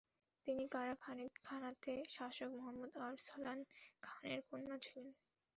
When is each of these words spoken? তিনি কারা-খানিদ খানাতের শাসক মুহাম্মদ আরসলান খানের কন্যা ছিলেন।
তিনি 0.47 0.63
কারা-খানিদ 0.67 1.33
খানাতের 1.43 2.01
শাসক 2.09 2.49
মুহাম্মদ 2.51 2.91
আরসলান 3.05 3.59
খানের 4.03 4.39
কন্যা 4.49 4.77
ছিলেন। 4.85 5.13